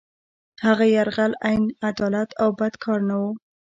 [0.65, 3.31] هغه یرغل عین عدالت او بد کار نه وو.